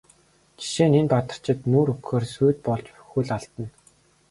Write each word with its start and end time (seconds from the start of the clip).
Жишээ 0.59 0.87
нь 0.89 0.97
энэ 1.01 1.11
Бадарчид 1.13 1.59
нүүр 1.71 1.87
өгөхөөр 1.93 2.25
сүйд 2.33 2.57
болж 2.67 2.85
хөл 3.09 3.29
алдана. 3.37 3.67